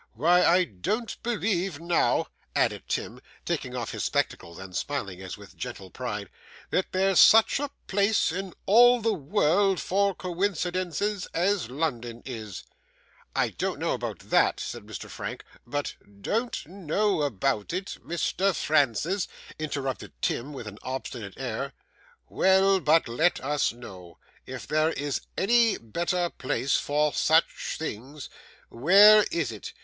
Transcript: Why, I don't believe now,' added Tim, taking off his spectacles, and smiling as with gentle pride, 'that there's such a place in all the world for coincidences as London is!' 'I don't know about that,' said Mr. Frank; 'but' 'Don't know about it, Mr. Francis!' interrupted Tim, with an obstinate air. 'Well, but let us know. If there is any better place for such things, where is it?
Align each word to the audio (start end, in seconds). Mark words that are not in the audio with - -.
Why, 0.13 0.43
I 0.43 0.63
don't 0.65 1.15
believe 1.21 1.79
now,' 1.79 2.25
added 2.55 2.85
Tim, 2.87 3.21
taking 3.45 3.75
off 3.75 3.91
his 3.91 4.03
spectacles, 4.03 4.57
and 4.57 4.75
smiling 4.75 5.21
as 5.21 5.37
with 5.37 5.55
gentle 5.55 5.91
pride, 5.91 6.31
'that 6.71 6.91
there's 6.91 7.19
such 7.19 7.59
a 7.59 7.69
place 7.85 8.31
in 8.31 8.55
all 8.65 8.99
the 8.99 9.13
world 9.13 9.79
for 9.79 10.15
coincidences 10.15 11.27
as 11.35 11.69
London 11.69 12.23
is!' 12.25 12.63
'I 13.35 13.49
don't 13.49 13.77
know 13.79 13.91
about 13.91 14.17
that,' 14.31 14.59
said 14.59 14.87
Mr. 14.87 15.07
Frank; 15.07 15.45
'but' 15.67 15.93
'Don't 16.21 16.65
know 16.65 17.21
about 17.21 17.71
it, 17.71 17.99
Mr. 18.03 18.55
Francis!' 18.55 19.27
interrupted 19.59 20.13
Tim, 20.19 20.51
with 20.51 20.65
an 20.65 20.79
obstinate 20.81 21.35
air. 21.37 21.73
'Well, 22.27 22.79
but 22.79 23.07
let 23.07 23.39
us 23.45 23.71
know. 23.71 24.17
If 24.47 24.65
there 24.65 24.89
is 24.89 25.21
any 25.37 25.77
better 25.77 26.31
place 26.31 26.75
for 26.77 27.13
such 27.13 27.75
things, 27.77 28.29
where 28.69 29.27
is 29.29 29.51
it? 29.51 29.73